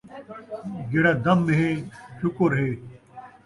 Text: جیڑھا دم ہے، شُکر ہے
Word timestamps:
جیڑھا 0.89 1.13
دم 1.25 1.39
ہے، 1.57 1.67
شُکر 2.19 2.49
ہے 2.59 2.69